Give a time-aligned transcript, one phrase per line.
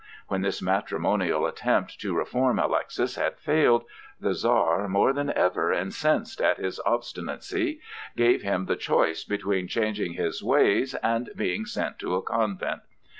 [0.29, 3.83] When this matrimonial attempt to reform Alexis had failed,
[4.19, 7.81] the Czar, more than ever incensed at his obstinacy,
[8.17, 12.81] gave him the choice between changing his ways and being sent to a convent.